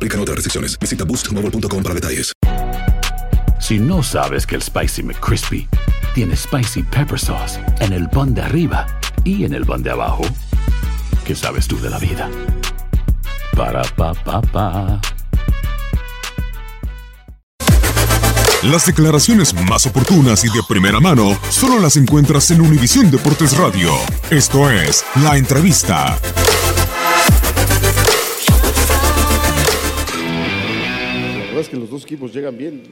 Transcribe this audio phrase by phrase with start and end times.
[0.00, 0.78] Aplican otras restricciones.
[0.78, 2.32] Visita boostmobile.com para detalles.
[3.60, 5.68] Si no sabes que el Spicy McCrispy
[6.14, 8.86] tiene Spicy Pepper Sauce en el pan de arriba
[9.24, 10.22] y en el pan de abajo,
[11.26, 12.30] ¿qué sabes tú de la vida?
[13.54, 15.00] Para, pa, pa, pa.
[18.62, 23.92] Las declaraciones más oportunas y de primera mano solo las encuentras en Univisión Deportes Radio.
[24.30, 26.18] Esto es La Entrevista.
[31.70, 32.82] Que los dos equipos llegan bien.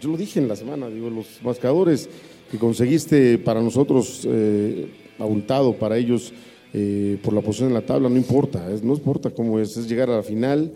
[0.00, 2.08] Yo lo dije en la semana, digo, los marcadores
[2.50, 6.32] que conseguiste para nosotros, eh, abultado para ellos
[6.72, 10.08] eh, por la posición en la tabla, no importa, no importa cómo es, es llegar
[10.10, 10.72] a la final.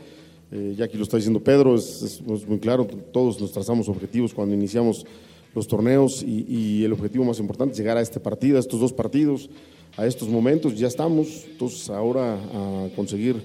[0.51, 4.55] Eh, ya aquí lo está diciendo Pedro, es muy claro, todos nos trazamos objetivos cuando
[4.55, 5.07] iniciamos
[5.55, 8.81] los torneos y, y el objetivo más importante es llegar a este partido, a estos
[8.81, 9.49] dos partidos,
[9.97, 13.37] a estos momentos, ya estamos, entonces ahora a conseguir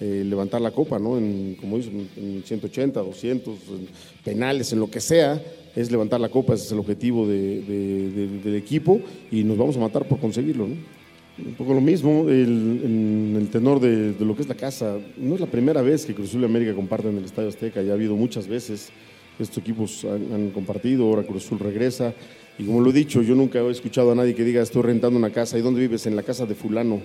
[0.00, 1.18] eh, levantar la copa, ¿no?
[1.18, 3.86] En, como dicen, en 180, 200, en
[4.24, 5.40] penales, en lo que sea,
[5.76, 9.00] es levantar la copa, ese es el objetivo de- de- de- del equipo
[9.30, 10.74] y nos vamos a matar por conseguirlo, ¿no?
[11.38, 14.98] Un poco lo mismo, el- en el tenor de, lo que es la casa.
[15.16, 17.92] No es la primera vez que Cruz Azul y América comparten el Estadio Azteca, ya
[17.92, 18.90] ha habido muchas veces
[19.38, 22.12] estos equipos han, han compartido, ahora Cruz Azul regresa.
[22.58, 25.18] Y como lo he dicho, yo nunca he escuchado a nadie que diga, estoy rentando
[25.18, 26.04] una casa, ¿y dónde vives?
[26.06, 27.00] En la casa de fulano.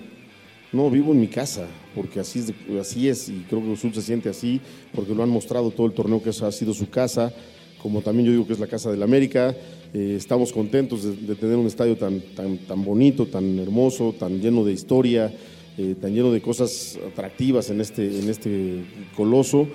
[0.72, 4.02] No, vivo en mi casa, porque así es, así es y creo que Azul se
[4.02, 4.60] siente así,
[4.94, 7.32] porque lo han mostrado todo el torneo que ha sido su casa,
[7.80, 9.54] como también yo digo que es la casa del América.
[9.94, 14.64] Eh, estamos contentos de, tener un estadio tan, tan, tan bonito, tan hermoso, tan lleno
[14.64, 15.32] de historia,
[15.78, 18.82] eh, tan lleno de cosas atractivas en este, en este
[19.14, 19.68] coloso.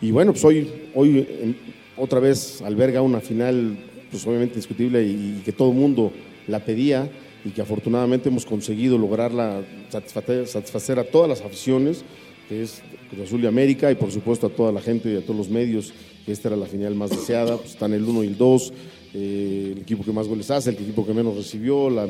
[0.00, 1.56] Y bueno, pues hoy, hoy
[1.96, 3.76] otra vez alberga una final,
[4.10, 6.10] pues obviamente discutible y, y que todo el mundo
[6.46, 7.10] la pedía
[7.44, 12.04] y que afortunadamente hemos conseguido lograrla, satisfacer, a todas las aficiones,
[12.48, 15.22] que es Cruz Azul y América, y por supuesto a toda la gente y a
[15.22, 15.92] todos los medios,
[16.24, 18.72] que esta era la final más deseada, pues están el 1 y el 2,
[19.14, 22.06] eh, el equipo que más goles hace, el equipo que menos recibió, la,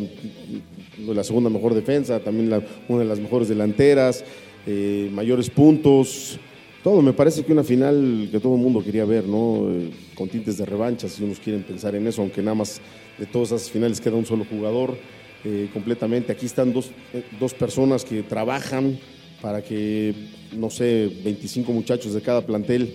[1.06, 4.24] la segunda mejor defensa, también una de las mejores delanteras,
[4.66, 6.38] eh, mayores puntos,
[6.82, 9.68] todo, me parece que una final que todo el mundo quería ver, ¿no?
[9.70, 12.80] Eh, con tintes de revancha, si unos quieren pensar en eso, aunque nada más
[13.18, 14.96] de todas esas finales queda un solo jugador
[15.44, 16.32] eh, completamente.
[16.32, 18.98] Aquí están dos, eh, dos personas que trabajan
[19.42, 20.14] para que,
[20.56, 22.94] no sé, 25 muchachos de cada plantel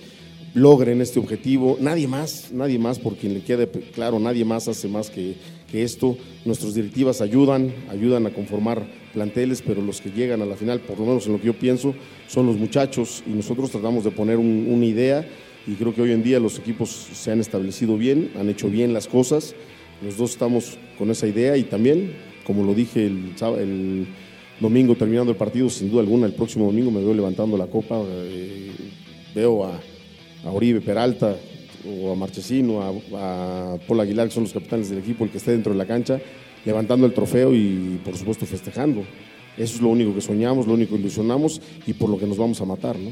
[0.53, 1.77] logren este objetivo.
[1.79, 5.35] Nadie más, nadie más, por quien le quede claro, nadie más hace más que,
[5.69, 6.17] que esto.
[6.45, 10.99] Nuestras directivas ayudan, ayudan a conformar planteles, pero los que llegan a la final, por
[10.99, 11.93] lo menos en lo que yo pienso,
[12.27, 15.25] son los muchachos y nosotros tratamos de poner un- una idea
[15.67, 18.91] y creo que hoy en día los equipos se han establecido bien, han hecho bien
[18.93, 19.55] las cosas.
[20.03, 22.11] Los dos estamos con esa idea y también,
[22.45, 24.07] como lo dije el
[24.59, 28.01] domingo terminando el partido, sin duda alguna, el próximo domingo me veo levantando la copa,
[28.07, 28.71] eh,
[29.35, 29.79] veo a,
[30.45, 31.35] a Oribe Peralta
[31.85, 35.37] o a Marchesino, a, a Paul Aguilar, que son los capitanes del equipo, el que
[35.37, 36.19] esté dentro de la cancha,
[36.65, 39.03] levantando el trofeo y por supuesto festejando.
[39.57, 42.37] Eso es lo único que soñamos, lo único que ilusionamos y por lo que nos
[42.37, 43.11] vamos a matar, ¿no?